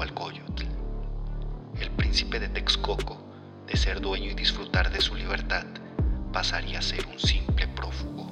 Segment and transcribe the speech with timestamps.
[0.00, 0.64] Nezahualcóyotl.
[1.78, 3.18] El príncipe de Texcoco,
[3.66, 5.66] de ser dueño y disfrutar de su libertad,
[6.32, 8.30] pasaría a ser un simple prófugo,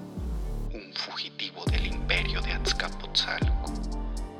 [0.72, 3.70] un fugitivo del imperio de Azcapotzalco,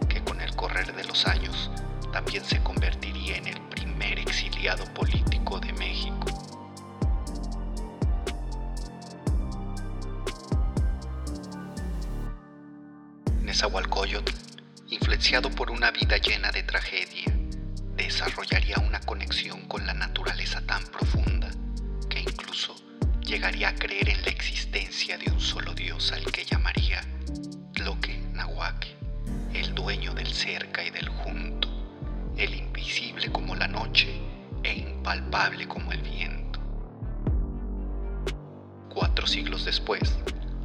[0.09, 1.71] que con el correr de los años
[2.15, 6.27] también se convertiría en el primer exiliado político de México.
[13.43, 14.48] Nezahualcóyotl,
[15.09, 17.35] influenciado por una vida llena de tragedia,
[17.97, 21.49] desarrollaría una conexión con la naturaleza tan profunda
[22.11, 22.77] que incluso
[23.23, 27.01] llegaría a creer en la existencia de un solo Dios al que llamaría
[27.73, 28.99] Tloque Nahuaque,
[29.55, 31.69] el dueño del cerca y del junto,
[32.37, 34.09] el invisible como la noche
[34.63, 36.61] e impalpable como el viento.
[38.91, 40.19] Cuatro siglos después,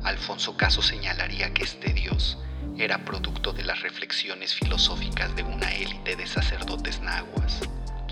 [0.04, 2.38] Alfonso Caso señalaría que este Dios
[2.78, 7.62] era producto de las reflexiones filosóficas de una élite de sacerdotes nahuas,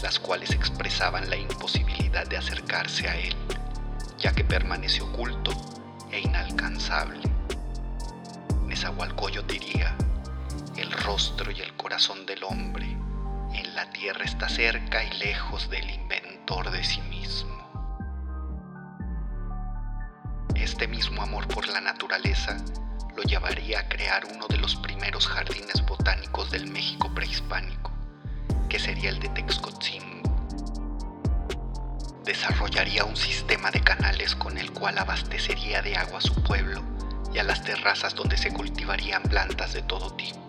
[0.02, 3.36] las cuales expresaban la imposibilidad de acercarse a él
[4.22, 5.52] ya que permanece oculto
[6.12, 7.28] e inalcanzable.
[8.68, 9.96] Nezahualcóyotl diría,
[10.78, 12.86] el rostro y el corazón del hombre
[13.54, 17.71] en la tierra está cerca y lejos del inventor de sí mismo.
[20.82, 22.58] Este mismo amor por la naturaleza
[23.16, 27.92] lo llevaría a crear uno de los primeros jardines botánicos del México prehispánico,
[28.68, 30.24] que sería el de Texcotzin
[32.26, 36.82] desarrollaría un sistema de canales con el cual abastecería de agua a su pueblo
[37.32, 40.40] y a las terrazas donde se cultivarían plantas de todo tipo,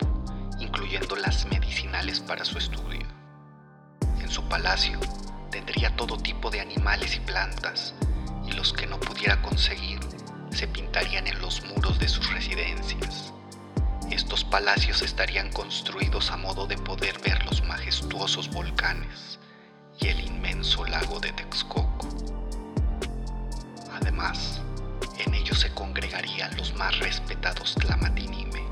[0.57, 3.05] incluyendo las medicinales para su estudio.
[4.19, 4.99] En su palacio
[5.51, 7.93] tendría todo tipo de animales y plantas,
[8.47, 9.99] y los que no pudiera conseguir
[10.55, 13.33] se pintarían en los muros de sus residencias.
[14.11, 19.39] Estos palacios estarían construidos a modo de poder ver los majestuosos volcanes
[19.99, 22.07] y el inmenso lago de Texcoco.
[23.93, 24.61] Además,
[25.25, 28.63] en ellos se congregarían los más respetados Tlamatinime,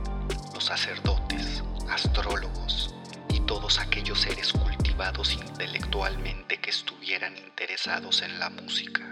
[0.53, 2.94] los sacerdotes, astrólogos
[3.30, 9.03] y todos aquellos seres cultivados intelectualmente que estuvieran interesados en la música,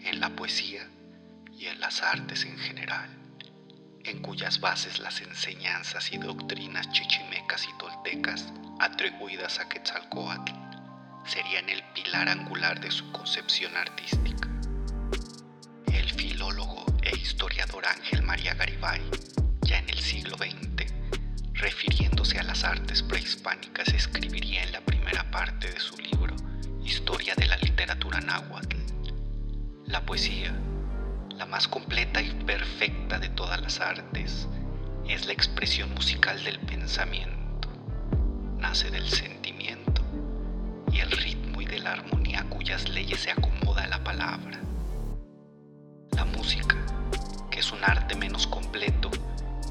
[0.00, 0.88] en la poesía
[1.58, 3.10] y en las artes en general,
[4.04, 8.46] en cuyas bases las enseñanzas y doctrinas chichimecas y toltecas
[8.78, 10.52] atribuidas a Quetzalcoatl
[11.26, 14.48] serían el pilar angular de su concepción artística.
[15.92, 19.02] El filólogo e historiador Ángel María Garibay,
[19.62, 20.92] ya en el siglo XX,
[21.54, 26.36] refiriéndose a las artes prehispánicas, escribiría en la primera parte de su libro
[26.84, 28.76] Historia de la literatura náhuatl.
[29.86, 30.54] La poesía,
[31.38, 34.48] la más completa y perfecta de todas las artes,
[35.08, 37.68] es la expresión musical del pensamiento.
[38.58, 40.02] Nace del sentimiento
[40.90, 44.58] y el ritmo y de la armonía cuyas leyes se acomoda la palabra.
[46.10, 46.76] La música,
[47.52, 49.08] que es un arte menos completo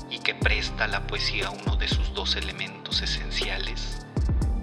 [0.09, 4.07] y que presta a la poesía uno de sus dos elementos esenciales,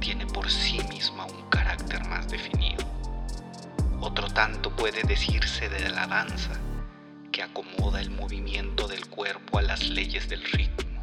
[0.00, 2.82] tiene por sí misma un carácter más definido.
[4.00, 6.52] Otro tanto puede decirse de la danza,
[7.54, 11.00] acomoda el movimiento del cuerpo a las leyes del ritmo.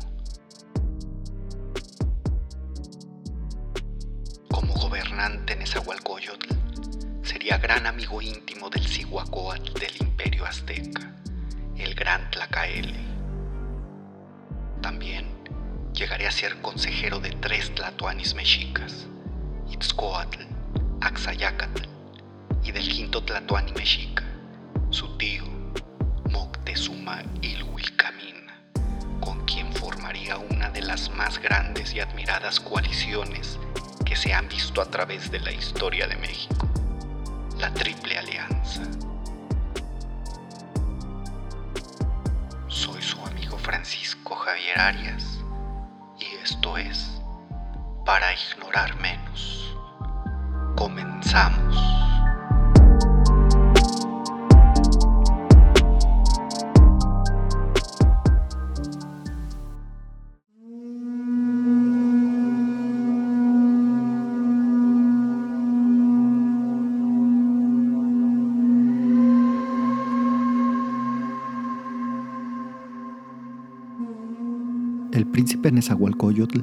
[4.82, 6.54] gobernante Nezahualcóyotl
[7.24, 11.16] sería gran amigo íntimo del Cihuacóatl del imperio azteca,
[11.78, 13.00] el gran Tlacaele.
[14.82, 15.28] También
[15.94, 19.08] llegaría a ser consejero de tres tlatoanis mexicas,
[19.70, 20.42] Itzcoatl,
[21.00, 21.84] Axayacatl
[22.64, 24.26] y del quinto tlatoani mexica,
[24.90, 25.51] su tío
[26.72, 28.54] Moctezuma Ilhuicamina,
[29.20, 33.60] con quien formaría una de las más grandes y admiradas coaliciones
[34.06, 36.70] que se han visto a través de la historia de México,
[37.60, 38.84] la Triple Alianza.
[42.70, 45.40] Soy su amigo Francisco Javier Arias
[46.22, 47.22] y esto es
[48.06, 49.76] Para Ignorar Menos.
[50.78, 51.91] Comenzamos.
[75.32, 76.60] Príncipe Nezahualcóyotl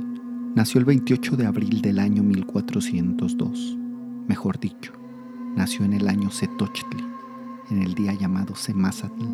[0.54, 3.78] nació el 28 de abril del año 1402.
[4.28, 4.92] Mejor dicho,
[5.56, 7.02] nació en el año Setochtli,
[7.70, 9.24] en el día llamado Semazatl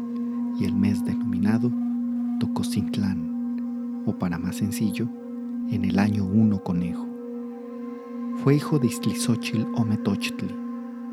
[0.61, 1.73] y el mes denominado
[2.39, 5.09] Tococintlán, o para más sencillo,
[5.69, 7.09] en el año 1 conejo.
[8.37, 10.55] Fue hijo de Iztlizóchil Ometochtli,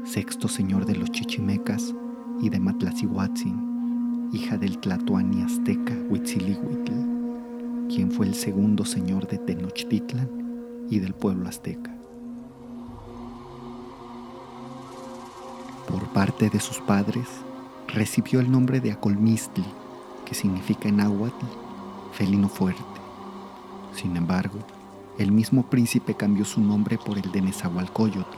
[0.03, 1.95] sexto señor de los chichimecas,
[2.39, 7.10] y de Matlacihuatzin, hija del tlatoani azteca Huitzilihuitl
[7.93, 11.93] quien fue el segundo señor de Tenochtitlan y del pueblo azteca.
[15.89, 17.27] Por parte de sus padres,
[17.89, 19.65] recibió el nombre de Acolmistli,
[20.25, 21.01] que significa en
[22.13, 22.81] felino fuerte.
[23.93, 24.59] Sin embargo,
[25.17, 28.37] el mismo príncipe cambió su nombre por el de Nezahualcóyotl,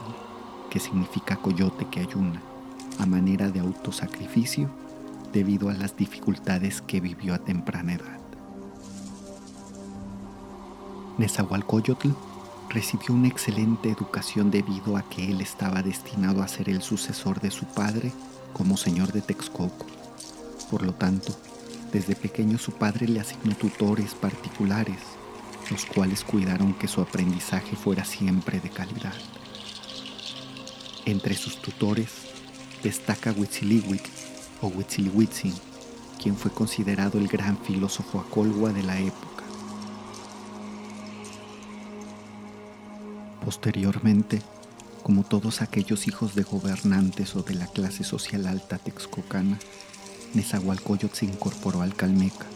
[0.68, 2.42] que significa coyote que ayuna,
[2.98, 4.68] a manera de autosacrificio
[5.32, 8.23] debido a las dificultades que vivió a temprana edad.
[11.18, 12.10] Nezahualcóyotl
[12.68, 17.52] recibió una excelente educación debido a que él estaba destinado a ser el sucesor de
[17.52, 18.12] su padre
[18.52, 19.86] como señor de Texcoco.
[20.70, 21.32] Por lo tanto,
[21.92, 24.98] desde pequeño su padre le asignó tutores particulares,
[25.70, 29.14] los cuales cuidaron que su aprendizaje fuera siempre de calidad.
[31.04, 32.10] Entre sus tutores
[32.82, 34.02] destaca Huitzilihuic
[34.62, 35.54] o Huitzilihuitzin,
[36.20, 39.33] quien fue considerado el gran filósofo acolwa de la época.
[43.44, 44.40] Posteriormente,
[45.02, 49.58] como todos aquellos hijos de gobernantes o de la clase social alta texcocana,
[50.32, 52.48] Nezahualcóyotl se incorporó al Calmecac,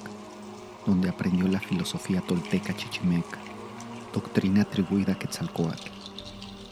[0.87, 3.39] donde aprendió la filosofía tolteca chichimeca,
[4.15, 5.91] doctrina atribuida a Quetzalcoatl.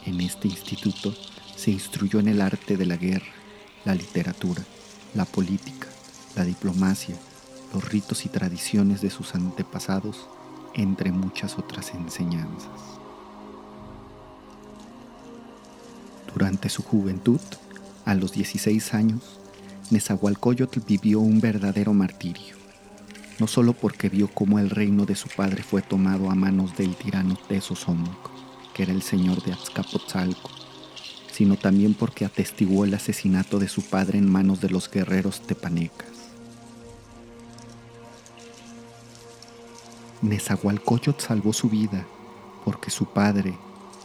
[0.05, 1.13] En este instituto
[1.55, 3.31] se instruyó en el arte de la guerra,
[3.85, 4.63] la literatura,
[5.13, 5.89] la política,
[6.35, 7.15] la diplomacia,
[7.71, 10.27] los ritos y tradiciones de sus antepasados,
[10.73, 13.06] entre muchas otras enseñanzas.
[16.37, 17.39] Durante su juventud,
[18.05, 19.39] a los 16 años,
[19.89, 22.55] Nezahualcóyotl vivió un verdadero martirio,
[23.39, 26.95] no solo porque vio cómo el reino de su padre fue tomado a manos del
[26.95, 28.29] tirano Tezosomoc,
[28.75, 30.51] que era el señor de Azcapotzalco,
[31.31, 36.11] sino también porque atestiguó el asesinato de su padre en manos de los guerreros tepanecas.
[40.21, 42.05] Nezahualcóyotl salvó su vida
[42.63, 43.57] porque su padre,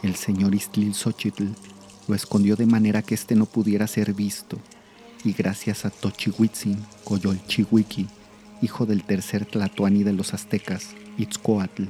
[0.02, 1.48] el señor Xochitl,
[2.08, 4.58] lo escondió de manera que éste no pudiera ser visto,
[5.24, 8.08] y gracias a Tochihuitzin, Coyolchihuiqui,
[8.60, 11.84] hijo del tercer Tlatoani de los aztecas, Itzcoatl,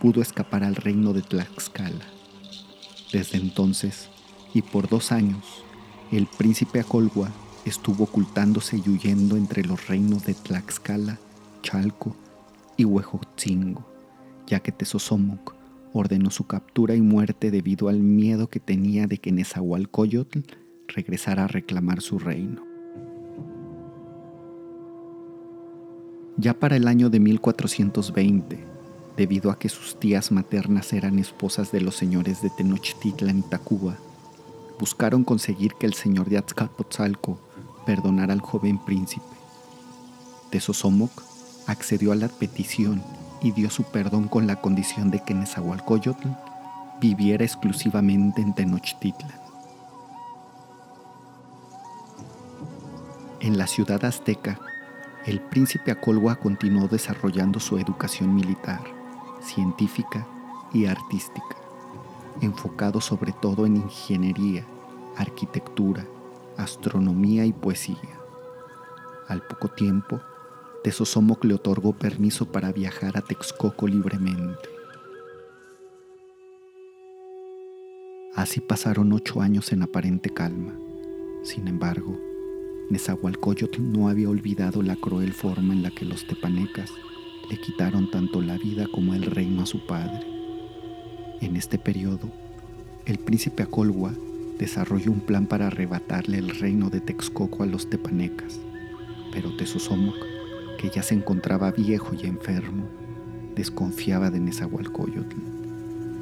[0.00, 2.04] pudo escapar al reino de Tlaxcala.
[3.12, 4.08] Desde entonces,
[4.54, 5.44] y por dos años,
[6.12, 7.30] el príncipe Acolhua
[7.64, 11.18] estuvo ocultándose y huyendo entre los reinos de Tlaxcala,
[11.62, 12.16] Chalco
[12.76, 13.86] y Huejotzingo,
[14.46, 15.57] ya que Tezosomoc
[15.92, 20.40] ordenó su captura y muerte debido al miedo que tenía de que Nezahualcóyotl
[20.88, 22.62] regresara a reclamar su reino.
[26.36, 28.64] Ya para el año de 1420,
[29.16, 33.96] debido a que sus tías maternas eran esposas de los señores de Tenochtitlan y Tacuba,
[34.78, 37.40] buscaron conseguir que el señor de Azcapotzalco
[37.84, 39.26] perdonara al joven príncipe.
[40.50, 41.10] Tezosomoc
[41.66, 43.02] accedió a la petición
[43.40, 46.28] y dio su perdón con la condición de que Nezahualcóyotl
[47.00, 49.48] viviera exclusivamente en Tenochtitlan.
[53.40, 54.58] En la ciudad azteca,
[55.24, 58.80] el príncipe Acolhua continuó desarrollando su educación militar,
[59.40, 60.26] científica
[60.72, 61.56] y artística,
[62.40, 64.64] enfocado sobre todo en ingeniería,
[65.16, 66.04] arquitectura,
[66.56, 68.18] astronomía y poesía.
[69.28, 70.20] Al poco tiempo,
[70.84, 74.68] Tezosomoc le otorgó permiso para viajar a Texcoco libremente.
[78.34, 80.72] Así pasaron ocho años en aparente calma.
[81.42, 82.16] Sin embargo,
[82.90, 86.92] Nezahualcóyotl no había olvidado la cruel forma en la que los tepanecas
[87.50, 90.24] le quitaron tanto la vida como el reino a su padre.
[91.40, 92.30] En este periodo,
[93.04, 94.12] el príncipe Acolhua
[94.58, 98.60] desarrolló un plan para arrebatarle el reino de Texcoco a los tepanecas,
[99.32, 100.37] pero Tezosomoc
[100.78, 102.88] que ya se encontraba viejo y enfermo,
[103.54, 105.36] desconfiaba de Nezahualcóyotl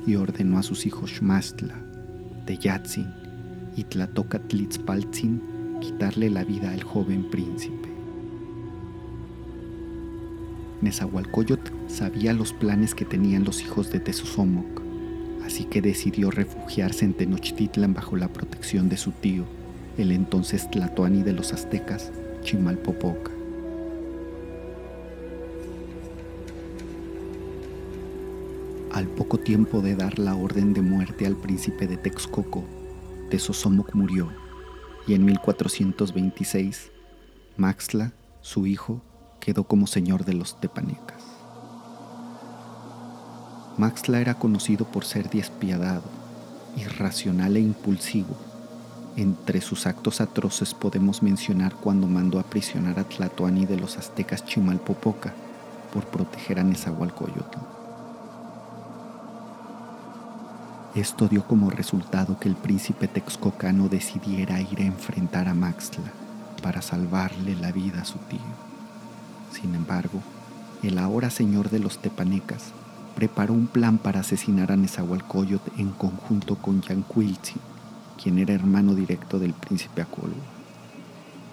[0.06, 1.75] y ordenó a sus hijos Xmastla,
[2.46, 3.12] Teyatzin
[3.76, 7.90] y Tlatocatlitzpaltzin quitarle la vida al joven príncipe.
[10.80, 14.82] Nezahualcóyotl sabía los planes que tenían los hijos de Tezosomoc,
[15.44, 19.44] así que decidió refugiarse en Tenochtitlan bajo la protección de su tío,
[19.98, 22.10] el entonces Tlatoani de los aztecas,
[22.42, 23.36] Chimalpopoca.
[28.96, 32.64] Al poco tiempo de dar la orden de muerte al príncipe de Texcoco,
[33.28, 34.32] Tezosomoc murió
[35.06, 36.92] y en 1426
[37.58, 39.02] Maxtla, su hijo,
[39.38, 41.22] quedó como señor de los tepanecas.
[43.76, 46.08] Maxtla era conocido por ser despiadado,
[46.78, 48.34] irracional e impulsivo.
[49.18, 55.34] Entre sus actos atroces podemos mencionar cuando mandó aprisionar a Tlatoani de los aztecas Chimalpopoca
[55.92, 57.75] por proteger a Nezahualcóyotl.
[60.96, 66.10] Esto dio como resultado que el príncipe texcocano decidiera ir a enfrentar a Maxtla
[66.62, 68.40] para salvarle la vida a su tío.
[69.52, 70.22] Sin embargo,
[70.82, 72.72] el ahora señor de los tepanecas
[73.14, 77.60] preparó un plan para asesinar a Nezahualcóyotl en conjunto con Yanquiltzin,
[78.22, 80.34] quien era hermano directo del príncipe Acolwa.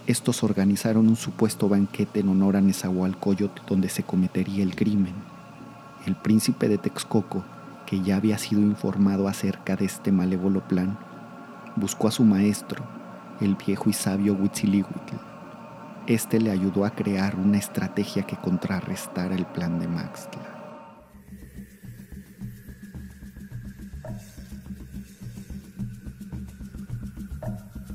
[0.07, 5.15] Estos organizaron un supuesto banquete en honor a Nezahualcóyotl donde se cometería el crimen.
[6.05, 7.43] El príncipe de Texcoco
[7.85, 10.97] que ya había sido informado acerca de este malévolo plan,
[11.75, 12.83] buscó a su maestro,
[13.41, 15.15] el viejo y sabio Huitzilihuitl.
[16.07, 20.53] Este le ayudó a crear una estrategia que contrarrestara el plan de Maxtla.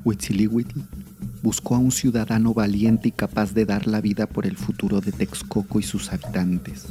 [0.04, 0.80] Huitzilihuitl
[1.42, 5.12] buscó a un ciudadano valiente y capaz de dar la vida por el futuro de
[5.12, 6.86] Texcoco y sus habitantes.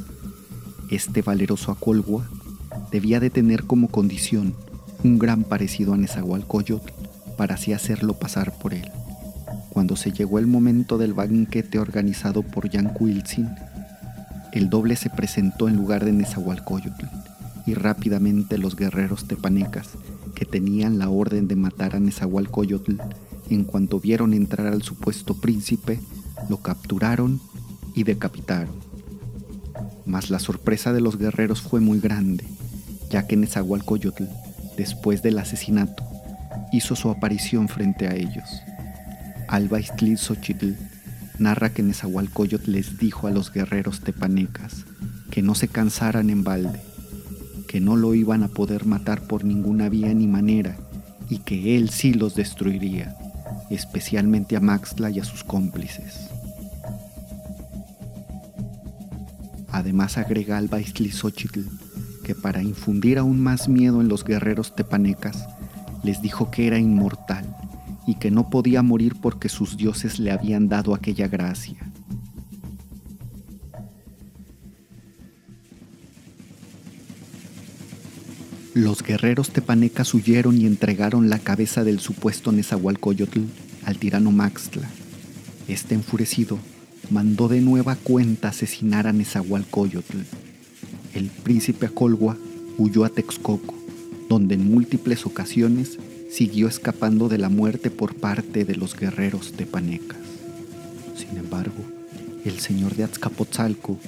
[0.90, 2.28] Este valeroso Acolwa
[2.90, 4.54] debía de tener como condición
[5.04, 6.90] un gran parecido a Nezahualcóyotl
[7.36, 8.90] para así hacerlo pasar por él.
[9.70, 13.48] Cuando se llegó el momento del banquete organizado por Yanquiltzin,
[14.52, 17.06] el doble se presentó en lugar de Nezahualcóyotl
[17.66, 19.90] y rápidamente los guerreros tepanecas
[20.34, 22.96] que tenían la orden de matar a Nezahualcóyotl
[23.50, 26.00] en cuanto vieron entrar al supuesto príncipe,
[26.48, 27.40] lo capturaron
[27.94, 28.74] y decapitaron.
[30.06, 32.44] Mas la sorpresa de los guerreros fue muy grande
[33.10, 34.24] ya que Nezahualcóyotl,
[34.76, 36.04] después del asesinato,
[36.72, 38.62] hizo su aparición frente a ellos.
[39.48, 40.74] Alba Xochitl
[41.38, 44.84] narra que Nezahualcóyotl les dijo a los guerreros tepanecas
[45.30, 46.80] que no se cansaran en balde,
[47.66, 50.76] que no lo iban a poder matar por ninguna vía ni manera
[51.30, 53.16] y que él sí los destruiría,
[53.70, 56.28] especialmente a Maxtla y a sus cómplices.
[59.70, 61.60] Además agrega Alba Xochitl
[62.28, 65.48] que para infundir aún más miedo en los guerreros tepanecas,
[66.04, 67.56] les dijo que era inmortal
[68.06, 71.78] y que no podía morir porque sus dioses le habían dado aquella gracia.
[78.74, 83.40] Los guerreros tepanecas huyeron y entregaron la cabeza del supuesto Nezahualcóyotl
[83.86, 84.86] al tirano Maxtla.
[85.66, 86.58] Este enfurecido
[87.08, 90.18] mandó de nueva cuenta asesinar a Nezahualcóyotl
[91.18, 92.36] el príncipe Acolwa
[92.78, 93.74] huyó a Texcoco,
[94.28, 95.98] donde en múltiples ocasiones
[96.30, 100.18] siguió escapando de la muerte por parte de los guerreros tepanecas.
[101.16, 101.82] Sin embargo,
[102.44, 103.98] el señor de Azcapotzalco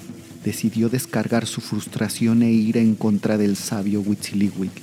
[0.45, 4.81] decidió descargar su frustración e ira en contra del sabio Huitzilihuitl,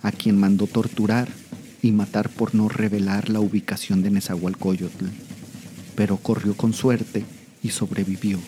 [0.00, 1.28] a quien mandó torturar
[1.82, 5.04] y matar por no revelar la ubicación de Nezahualcóyotl,
[5.94, 7.24] pero corrió con suerte
[7.62, 8.38] y sobrevivió.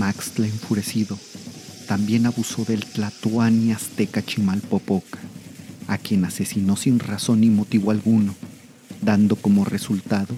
[0.00, 1.18] Maxtla enfurecido
[1.86, 5.18] también abusó del Tlatoani azteca Chimalpopoca,
[5.88, 8.34] a quien asesinó sin razón ni motivo alguno,
[9.02, 10.34] dando como resultado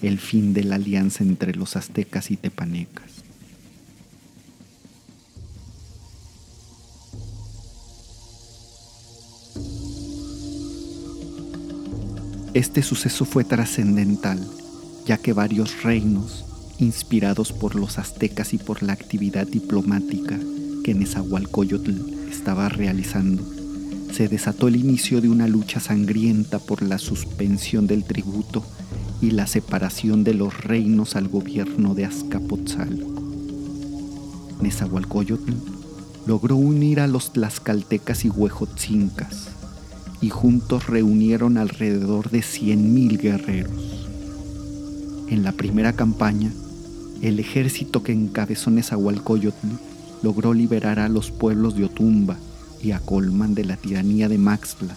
[0.00, 3.10] el fin de la alianza entre los aztecas y tepanecas.
[12.54, 14.48] Este suceso fue trascendental,
[15.04, 16.44] ya que varios reinos
[16.80, 20.38] inspirados por los aztecas y por la actividad diplomática
[20.82, 23.42] que Nezahualcóyotl estaba realizando,
[24.12, 28.64] se desató el inicio de una lucha sangrienta por la suspensión del tributo
[29.20, 33.22] y la separación de los reinos al gobierno de Azcapotzalco.
[34.60, 35.52] Nezahualcóyotl
[36.26, 39.48] logró unir a los tlaxcaltecas y huejotzincas
[40.20, 44.06] y juntos reunieron alrededor de 100.000 guerreros.
[45.28, 46.52] En la primera campaña,
[47.22, 49.68] el ejército que encabezó Nezahualcóyotl
[50.22, 52.36] logró liberar a los pueblos de Otumba
[52.82, 54.96] y a Colman de la tiranía de Maxtla,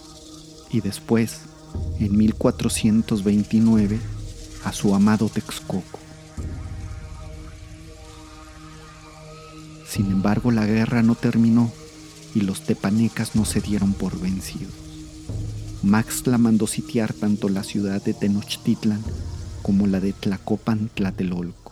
[0.71, 1.41] y después,
[1.99, 3.99] en 1429,
[4.63, 5.99] a su amado Texcoco.
[9.87, 11.71] Sin embargo, la guerra no terminó
[12.33, 14.73] y los tepanecas no se dieron por vencidos.
[15.83, 19.03] Maxtla mandó sitiar tanto la ciudad de Tenochtitlan
[19.61, 21.62] como la de Tlacopan Tlatelolco.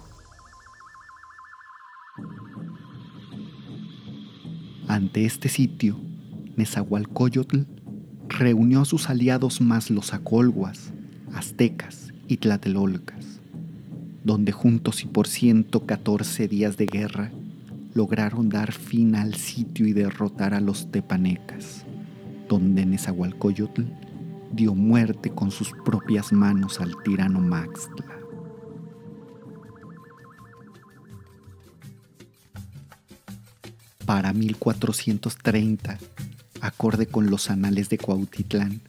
[4.92, 5.96] Ante este sitio,
[6.58, 7.60] Nezahualcóyotl
[8.28, 10.92] reunió a sus aliados más los acolguas,
[11.34, 13.40] aztecas y tlatelolcas,
[14.26, 17.32] donde juntos y por 114 días de guerra
[17.94, 21.86] lograron dar fin al sitio y derrotar a los tepanecas,
[22.50, 23.84] donde Nezahualcóyotl
[24.52, 28.21] dio muerte con sus propias manos al tirano Maxtla.
[34.12, 35.98] Para 1430,
[36.60, 38.82] acorde con los anales de Cuautitlán,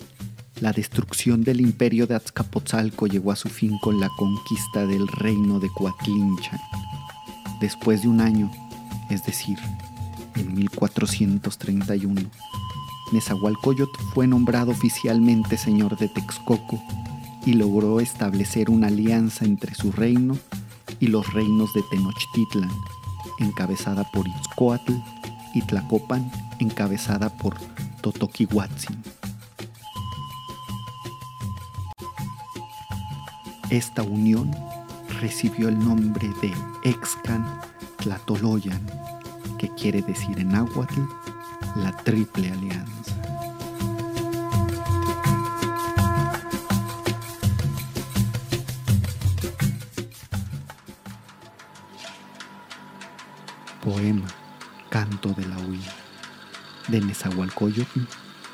[0.60, 5.60] la destrucción del imperio de Azcapotzalco llegó a su fin con la conquista del reino
[5.60, 6.58] de Coatlinchan.
[7.60, 8.50] Después de un año,
[9.10, 9.58] es decir,
[10.34, 12.20] en 1431,
[13.12, 16.82] Nezahualcóyotl fue nombrado oficialmente señor de Texcoco
[17.46, 20.36] y logró establecer una alianza entre su reino
[20.98, 22.72] y los reinos de Tenochtitlan,
[23.38, 24.92] encabezada por Itzcoatl,
[25.54, 27.56] y Tlacopan, encabezada por
[28.00, 29.02] Totoquihuatzin.
[33.70, 34.54] Esta unión
[35.20, 37.46] recibió el nombre de Excan
[37.96, 38.80] Tlatoloyan,
[39.58, 41.00] que quiere decir en náhuatl
[41.76, 43.12] la Triple Alianza.
[53.82, 54.41] Poema
[55.22, 55.92] De la huida
[56.88, 58.00] de Nezahualcóyotl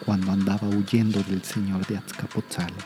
[0.04, 2.76] cuando andaba huyendo del señor de Azcapotzalco.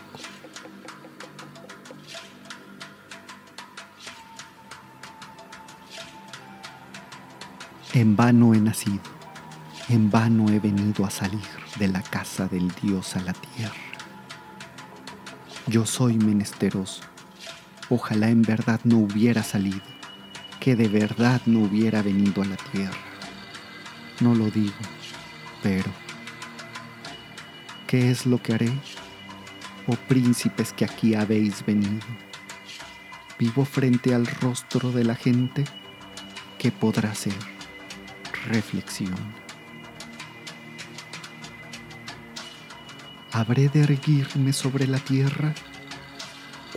[7.93, 9.01] En vano he nacido,
[9.89, 11.41] en vano he venido a salir
[11.77, 13.73] de la casa del Dios a la tierra.
[15.67, 17.03] Yo soy menesteroso,
[17.89, 19.83] ojalá en verdad no hubiera salido
[20.61, 23.02] que de verdad no hubiera venido a la tierra.
[24.19, 24.73] No lo digo,
[25.61, 25.91] pero
[27.87, 28.71] ¿qué es lo que haré?
[29.87, 32.05] Oh príncipes que aquí habéis venido.
[33.39, 35.65] Vivo frente al rostro de la gente,
[36.57, 37.33] ¿qué podrá ser?
[38.45, 39.15] Reflexión.
[43.31, 45.53] ¿Habré de erguirme sobre la tierra?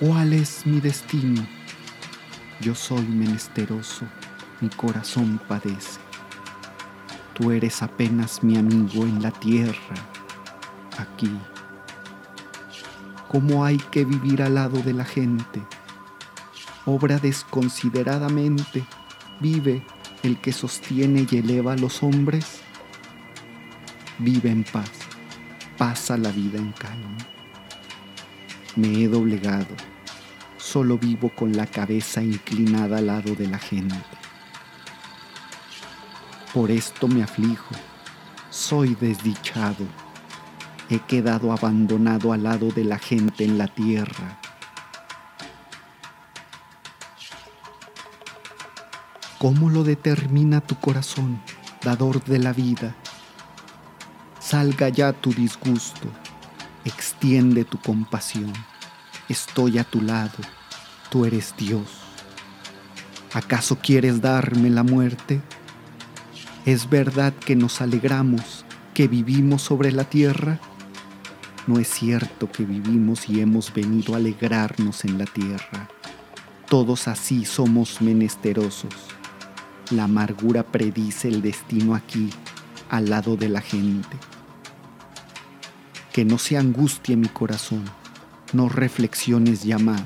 [0.01, 1.47] ¿Cuál es mi destino?
[2.61, 4.07] Yo soy menesteroso,
[4.61, 6.06] mi corazón padece.
[7.37, 9.95] Tú eres apenas mi amigo en la tierra,
[10.97, 11.31] aquí.
[13.29, 15.63] ¿Cómo hay que vivir al lado de la gente?
[16.87, 18.87] Obra desconsideradamente,
[19.39, 19.85] vive
[20.23, 22.63] el que sostiene y eleva a los hombres.
[24.19, 24.91] Vive en paz,
[25.77, 27.19] pasa la vida en calma.
[28.77, 29.77] Me he doblegado
[30.57, 34.16] solo vivo con la cabeza inclinada al lado de la gente.
[36.57, 37.75] Por esto me aflijo,
[38.49, 39.85] soy desdichado,
[40.89, 44.41] he quedado abandonado al lado de la gente en la tierra.
[49.39, 51.43] ¿Cómo lo determina tu corazón,
[51.85, 52.97] dador de la vida?
[54.41, 56.09] Salga ya tu disgusto,
[56.87, 58.51] extiende tu compasión
[59.29, 60.39] estoy a tu lado,
[61.11, 62.01] tú eres Dios.
[63.35, 65.43] ¿Acaso quieres darme la muerte?
[66.67, 70.61] ¿Es verdad que nos alegramos, que vivimos sobre la tierra?
[71.67, 75.89] No es cierto que vivimos y hemos venido a alegrarnos en la tierra.
[76.69, 78.93] Todos así somos menesterosos.
[79.91, 82.29] La amargura predice el destino aquí,
[82.91, 84.19] al lado de la gente.
[86.13, 87.85] Que no se angustie mi corazón
[88.53, 90.05] no reflexiones ya más.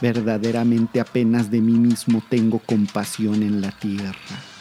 [0.00, 4.53] Verdaderamente apenas de mí mismo tengo compasión en la tierra.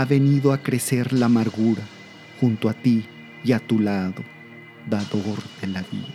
[0.00, 1.82] Ha venido a crecer la amargura
[2.40, 3.04] junto a ti
[3.44, 4.24] y a tu lado,
[4.88, 6.06] dador de la vida.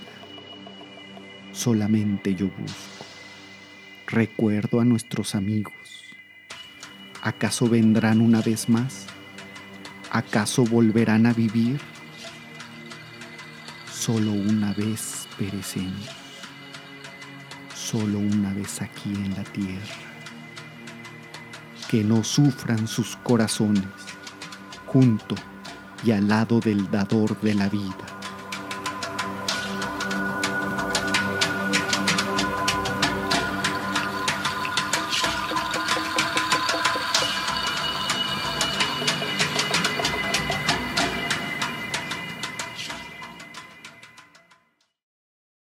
[1.51, 3.05] Solamente yo busco.
[4.07, 6.15] Recuerdo a nuestros amigos.
[7.21, 9.05] ¿Acaso vendrán una vez más?
[10.09, 11.79] ¿Acaso volverán a vivir?
[13.93, 16.09] Solo una vez perecemos,
[17.75, 20.14] solo una vez aquí en la tierra.
[21.89, 23.83] Que no sufran sus corazones,
[24.87, 25.35] junto
[26.03, 28.14] y al lado del dador de la vida